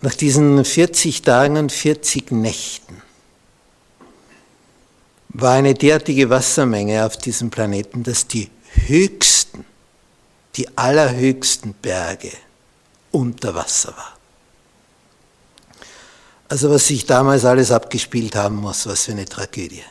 Nach 0.00 0.14
diesen 0.14 0.64
40 0.64 1.22
Tagen 1.22 1.56
und 1.56 1.72
40 1.72 2.30
Nächten 2.30 3.02
war 5.30 5.54
eine 5.54 5.74
derartige 5.74 6.30
Wassermenge 6.30 7.04
auf 7.04 7.16
diesem 7.16 7.50
Planeten, 7.50 8.02
dass 8.02 8.26
die 8.26 8.50
höchsten, 8.86 9.64
die 10.56 10.76
allerhöchsten 10.76 11.74
Berge 11.74 12.32
unter 13.10 13.54
Wasser 13.54 13.96
waren. 13.96 14.18
Also 16.48 16.70
was 16.70 16.86
sich 16.86 17.04
damals 17.04 17.44
alles 17.44 17.70
abgespielt 17.70 18.34
haben 18.36 18.56
muss, 18.56 18.86
was 18.86 19.04
für 19.04 19.12
eine 19.12 19.26
Tragödie. 19.26 19.82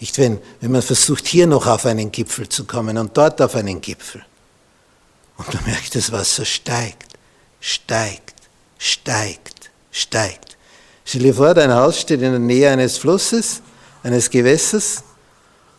Nicht 0.00 0.18
wenn, 0.18 0.40
wenn 0.60 0.72
man 0.72 0.82
versucht, 0.82 1.26
hier 1.26 1.46
noch 1.46 1.66
auf 1.66 1.84
einen 1.86 2.10
Gipfel 2.10 2.48
zu 2.48 2.64
kommen 2.64 2.96
und 2.96 3.16
dort 3.16 3.40
auf 3.42 3.54
einen 3.54 3.80
Gipfel. 3.80 4.24
Und 5.36 5.52
man 5.52 5.64
merkt, 5.64 5.94
das 5.94 6.10
Wasser 6.10 6.44
steigt, 6.44 7.12
steigt, 7.60 8.31
steigt, 8.82 9.70
steigt. 9.92 10.56
Stell 11.04 11.22
dir 11.22 11.34
vor, 11.34 11.54
dein 11.54 11.72
Haus 11.72 12.00
steht 12.00 12.20
in 12.20 12.32
der 12.32 12.38
Nähe 12.40 12.68
eines 12.68 12.98
Flusses, 12.98 13.62
eines 14.02 14.28
Gewässers 14.28 15.04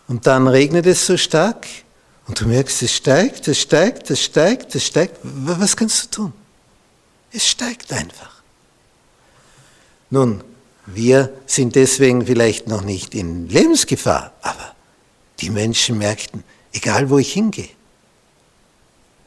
und 0.08 0.26
dann 0.26 0.48
regnet 0.48 0.86
es 0.86 1.06
so 1.06 1.18
stark 1.18 1.68
und 2.28 2.40
du 2.40 2.48
merkst, 2.48 2.82
es 2.82 2.94
steigt, 2.94 3.50
es 3.50 3.60
steigt, 3.60 4.10
es 4.10 4.24
steigt, 4.24 4.74
es 4.74 4.86
steigt. 4.86 5.18
Was 5.22 5.76
kannst 5.76 6.06
du 6.06 6.22
tun? 6.22 6.34
Es 7.34 7.46
steigt 7.46 7.92
einfach. 7.92 8.42
Nun, 10.10 10.42
wir 10.86 11.34
sind 11.46 11.76
deswegen 11.76 12.26
vielleicht 12.26 12.68
noch 12.68 12.84
nicht 12.84 13.16
in 13.16 13.50
Lebensgefahr, 13.50 14.32
aber 14.42 14.76
die 15.42 15.50
Menschen 15.50 15.98
merkten, 15.98 16.46
egal 16.72 17.10
wo 17.10 17.18
ich 17.18 17.34
hingehe, 17.34 17.70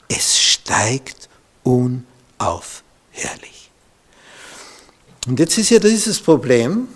es 0.09 0.39
steigt 0.39 1.29
unaufhörlich. 1.62 2.86
Und 5.26 5.41
jetzt 5.41 5.59
ist 5.59 5.70
ja 5.70 5.81
dieses 5.81 6.20
Problem, 6.20 6.87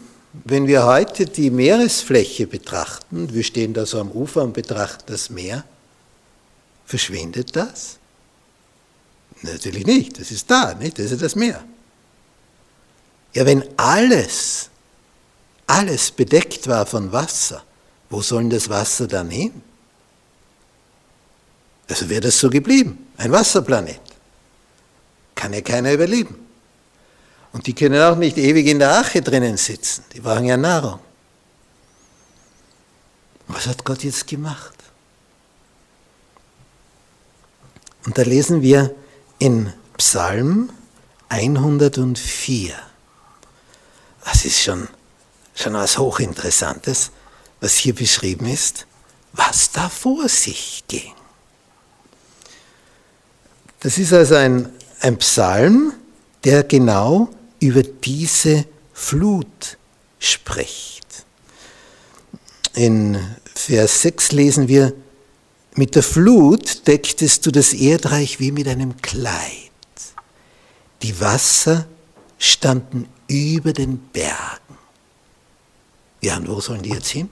wenn 0.45 0.69
wir 0.69 0.87
heute 0.87 1.27
die 1.27 1.51
Meeresfläche 1.51 2.47
betrachten, 2.47 3.33
wir 3.35 3.43
stehen 3.43 3.75
da 3.75 3.85
so 3.85 4.01
am 4.01 4.13
Ufer 4.13 4.43
und 4.43 4.53
betrachten 4.53 5.03
das 5.07 5.31
Meer, 5.31 5.65
verschwindet 6.87 7.57
das? 7.57 7.99
Natürlich 9.43 9.85
nicht, 9.85 10.21
das 10.21 10.31
ist 10.31 10.49
da, 10.49 10.75
nicht? 10.75 10.99
das 10.99 11.11
ist 11.11 11.23
das 11.23 11.35
Meer. 11.35 11.65
Ja, 13.33 13.47
wenn 13.47 13.65
alles, 13.77 14.71
alles 15.67 16.11
bedeckt 16.13 16.69
war 16.69 16.87
von 16.87 17.11
Wasser, 17.11 17.65
wo 18.11 18.23
soll 18.23 18.49
das 18.49 18.69
Wasser 18.69 19.09
dann 19.09 19.31
hin? 19.31 19.63
Also 21.89 22.09
wäre 22.09 22.21
das 22.21 22.39
so 22.39 22.49
geblieben, 22.49 23.07
ein 23.17 23.33
Wasserplanet. 23.33 24.01
Kann 25.35 25.53
ja 25.53 25.61
keiner 25.61 25.93
überleben. 25.93 26.50
Und 27.53 27.67
die 27.67 27.75
können 27.75 28.01
auch 28.01 28.17
nicht 28.17 28.37
ewig 28.39 28.67
in 28.67 28.79
der 28.79 28.93
Arche 28.93 29.23
drinnen 29.23 29.57
sitzen. 29.57 30.05
Die 30.13 30.21
brauchen 30.21 30.45
ja 30.45 30.57
Nahrung. 30.57 31.01
Was 33.49 33.67
hat 33.67 33.85
Gott 33.85 34.05
jetzt 34.05 34.27
gemacht? 34.27 34.75
Und 38.07 38.17
da 38.17 38.23
lesen 38.23 38.63
wir 38.63 38.95
in 39.39 39.73
Psalm 39.99 40.71
104. 41.29 42.75
Das 44.25 44.45
ist 44.45 44.63
schon, 44.63 44.89
schon 45.55 45.75
was 45.75 45.99
Hochinteressantes, 45.99 47.11
was 47.61 47.75
hier 47.75 47.95
beschrieben 47.95 48.47
ist, 48.47 48.87
was 49.33 49.73
da 49.73 49.89
vor 49.89 50.29
sich 50.29 50.85
ging. 50.89 51.15
Das 53.81 53.99
ist 53.99 54.13
also 54.13 54.37
ein, 54.37 54.71
ein 55.01 55.19
Psalm, 55.19 55.93
der 56.45 56.65
genau 56.65 57.29
über 57.61 57.83
diese 57.83 58.67
Flut 58.93 59.79
spricht. 60.19 61.25
In 62.75 63.19
Vers 63.55 64.03
6 64.03 64.33
lesen 64.33 64.69
wir, 64.69 64.95
mit 65.75 65.95
der 65.95 66.03
Flut 66.03 66.87
decktest 66.87 67.47
du 67.47 67.51
das 67.51 67.73
Erdreich 67.73 68.41
wie 68.41 68.53
mit 68.53 68.67
einem 68.67 69.01
Kleid. 69.01 69.71
Die 71.03 71.19
Wasser 71.21 71.87
standen 72.39 73.09
über 73.29 73.73
den 73.73 73.99
Bergen. 73.99 74.79
Ja, 76.23 76.37
und 76.37 76.49
wo 76.49 76.61
sollen 76.61 76.83
die 76.83 76.91
jetzt 76.91 77.09
hin? 77.09 77.31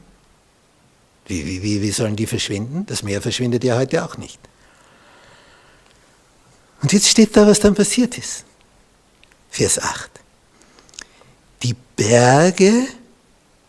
Wie, 1.27 1.45
wie, 1.45 1.63
wie, 1.63 1.83
wie 1.83 1.91
sollen 1.91 2.17
die 2.17 2.27
verschwinden? 2.27 2.87
Das 2.87 3.03
Meer 3.03 3.21
verschwindet 3.21 3.65
ja 3.65 3.77
heute 3.77 4.05
auch 4.05 4.17
nicht. 4.17 4.39
Und 6.81 6.93
jetzt 6.93 7.09
steht 7.09 7.37
da, 7.37 7.47
was 7.47 7.61
dann 7.61 7.75
passiert 7.75 8.17
ist. 8.17 8.45
Vers 9.51 9.79
8. 9.79 10.18
Berge 11.99 12.87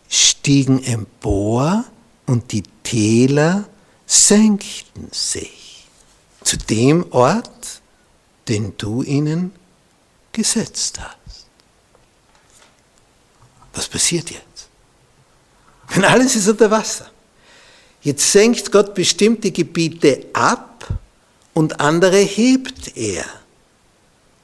stiegen 0.08 0.84
empor 0.84 1.84
und 2.26 2.52
die 2.52 2.62
Täler 2.84 3.68
senkten 4.06 5.08
sich 5.10 5.88
zu 6.44 6.56
dem 6.56 7.12
Ort, 7.12 7.82
den 8.46 8.74
du 8.78 9.02
ihnen 9.02 9.52
gesetzt 10.32 11.00
hast. 11.00 11.46
Was 13.72 13.88
passiert 13.88 14.30
jetzt? 14.30 14.68
Wenn 15.88 16.04
alles 16.04 16.36
ist 16.36 16.48
unter 16.48 16.70
Wasser. 16.70 17.10
Jetzt 18.02 18.30
senkt 18.30 18.70
Gott 18.70 18.94
bestimmte 18.94 19.50
Gebiete 19.50 20.26
ab 20.34 20.86
und 21.52 21.80
andere 21.80 22.18
hebt 22.18 22.96
er. 22.96 23.24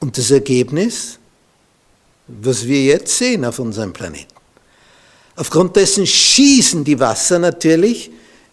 Und 0.01 0.17
das 0.17 0.29
Ergebnis? 0.29 1.16
Was 2.27 2.65
wir 2.65 2.83
jetzt 2.83 3.17
sehen 3.17 3.45
auf 3.45 3.59
unserem 3.59 3.93
Planeten. 3.93 4.33
Aufgrund 5.35 5.75
dessen 5.75 6.05
schießen 6.05 6.83
die 6.83 6.99
Wasser 6.99 7.39
natürlich 7.39 8.11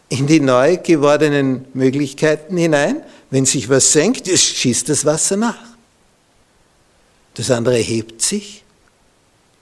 in 0.08 0.26
die 0.26 0.40
neu 0.40 0.76
gewordenen 0.76 1.66
Möglichkeiten 1.74 2.56
hinein. 2.56 3.02
Wenn 3.30 3.46
sich 3.46 3.68
was 3.68 3.92
senkt, 3.92 4.28
schießt 4.28 4.88
das 4.88 5.04
Wasser 5.04 5.36
nach. 5.36 5.74
Das 7.34 7.50
andere 7.50 7.78
hebt 7.78 8.22
sich. 8.22 8.62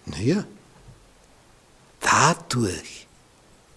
Naja, 0.04 0.44
dadurch 2.00 3.06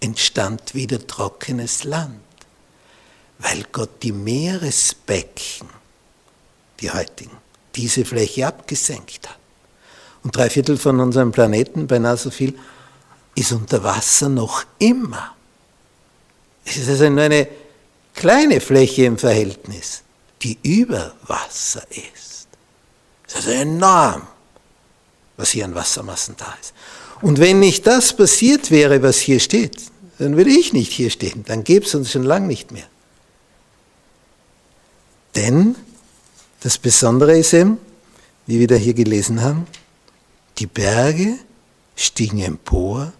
entstand 0.00 0.74
wieder 0.74 1.06
trockenes 1.06 1.84
Land, 1.84 2.20
weil 3.38 3.64
Gott 3.70 4.02
die 4.02 4.12
Meeresbecken, 4.12 5.68
die 6.80 6.90
heutigen, 6.90 7.36
diese 7.76 8.04
Fläche 8.04 8.48
abgesenkt 8.48 9.28
hat. 9.28 9.38
Und 10.26 10.36
drei 10.36 10.50
Viertel 10.50 10.76
von 10.76 10.98
unserem 10.98 11.30
Planeten, 11.30 11.86
beinahe 11.86 12.16
so 12.16 12.30
viel, 12.30 12.58
ist 13.36 13.52
unter 13.52 13.84
Wasser 13.84 14.28
noch 14.28 14.64
immer. 14.80 15.36
Es 16.64 16.78
ist 16.78 16.88
also 16.88 17.08
nur 17.08 17.22
eine 17.22 17.46
kleine 18.12 18.60
Fläche 18.60 19.04
im 19.04 19.18
Verhältnis, 19.18 20.02
die 20.42 20.58
über 20.64 21.14
Wasser 21.28 21.84
ist. 21.90 22.48
Es 23.24 23.34
ist 23.34 23.36
also 23.36 23.50
enorm, 23.50 24.22
was 25.36 25.50
hier 25.50 25.64
an 25.64 25.76
Wassermassen 25.76 26.34
da 26.36 26.52
ist. 26.60 26.74
Und 27.22 27.38
wenn 27.38 27.60
nicht 27.60 27.86
das 27.86 28.16
passiert 28.16 28.72
wäre, 28.72 29.04
was 29.04 29.20
hier 29.20 29.38
steht, 29.38 29.80
dann 30.18 30.36
würde 30.36 30.50
ich 30.50 30.72
nicht 30.72 30.90
hier 30.90 31.10
stehen, 31.10 31.44
dann 31.46 31.62
gäbe 31.62 31.86
es 31.86 31.94
uns 31.94 32.10
schon 32.10 32.24
lange 32.24 32.48
nicht 32.48 32.72
mehr. 32.72 32.88
Denn 35.36 35.76
Das 36.62 36.78
Besondere 36.78 37.38
ist 37.38 37.54
eben, 37.54 37.78
wie 38.48 38.58
wir 38.58 38.66
da 38.66 38.74
hier 38.74 38.94
gelesen 38.94 39.40
haben, 39.40 39.68
die 40.58 40.66
Berge 40.66 41.38
stiegen 41.94 42.40
empor, 42.40 43.12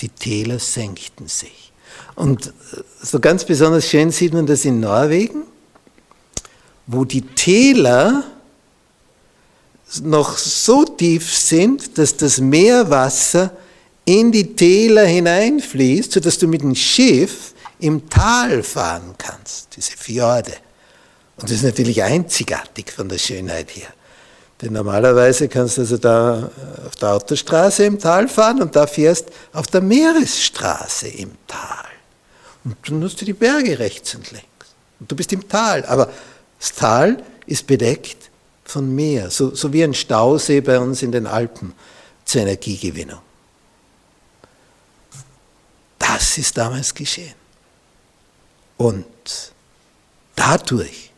die 0.00 0.08
Täler 0.08 0.58
senkten 0.58 1.28
sich. 1.28 1.72
Und 2.14 2.52
so 3.02 3.20
ganz 3.20 3.44
besonders 3.44 3.88
schön 3.88 4.10
sieht 4.10 4.32
man 4.32 4.46
das 4.46 4.64
in 4.64 4.80
Norwegen, 4.80 5.44
wo 6.86 7.04
die 7.04 7.22
Täler 7.22 8.24
noch 10.02 10.38
so 10.38 10.84
tief 10.84 11.34
sind, 11.34 11.98
dass 11.98 12.16
das 12.16 12.40
Meerwasser 12.40 13.56
in 14.04 14.32
die 14.32 14.54
Täler 14.54 15.04
hineinfließt, 15.04 16.12
sodass 16.12 16.38
du 16.38 16.46
mit 16.46 16.62
dem 16.62 16.74
Schiff 16.74 17.54
im 17.80 18.08
Tal 18.08 18.62
fahren 18.62 19.14
kannst, 19.18 19.76
diese 19.76 19.92
Fjorde. 19.92 20.52
Und 21.36 21.44
das 21.44 21.52
ist 21.52 21.64
natürlich 21.64 22.02
einzigartig 22.02 22.92
von 22.92 23.08
der 23.08 23.18
Schönheit 23.18 23.74
her. 23.74 23.88
Denn 24.60 24.74
normalerweise 24.74 25.48
kannst 25.48 25.78
du 25.78 25.82
also 25.82 25.96
da 25.96 26.50
auf 26.86 26.96
der 26.96 27.12
Autostraße 27.12 27.84
im 27.84 27.98
Tal 27.98 28.28
fahren 28.28 28.60
und 28.60 28.76
da 28.76 28.86
fährst 28.86 29.26
auf 29.52 29.66
der 29.68 29.80
Meeresstraße 29.80 31.08
im 31.08 31.32
Tal. 31.46 31.86
Und 32.64 32.76
dann 32.86 33.02
hast 33.02 33.20
du 33.20 33.24
die 33.24 33.32
Berge 33.32 33.78
rechts 33.78 34.14
und 34.14 34.30
links. 34.32 34.46
Und 34.98 35.10
du 35.10 35.16
bist 35.16 35.32
im 35.32 35.48
Tal. 35.48 35.84
Aber 35.86 36.10
das 36.58 36.72
Tal 36.74 37.22
ist 37.46 37.66
bedeckt 37.66 38.30
von 38.64 38.94
Meer, 38.94 39.30
so, 39.30 39.54
so 39.54 39.72
wie 39.72 39.82
ein 39.82 39.94
Stausee 39.94 40.60
bei 40.60 40.78
uns 40.78 41.02
in 41.02 41.10
den 41.10 41.26
Alpen 41.26 41.72
zur 42.24 42.42
Energiegewinnung. 42.42 43.20
Das 45.98 46.36
ist 46.38 46.56
damals 46.58 46.94
geschehen. 46.94 47.34
Und 48.76 49.52
dadurch 50.36 51.10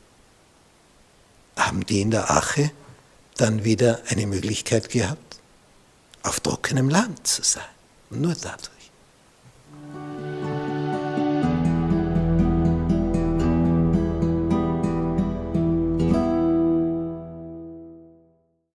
haben 1.57 1.85
die 1.85 2.01
in 2.01 2.11
der 2.11 2.31
Ache 2.31 2.71
dann 3.43 3.65
wieder 3.65 4.01
eine 4.09 4.27
Möglichkeit 4.27 4.89
gehabt, 4.89 5.41
auf 6.23 6.39
trockenem 6.39 6.89
Land 6.89 7.27
zu 7.27 7.43
sein. 7.43 7.65
Nur 8.11 8.35
dadurch. 8.41 8.82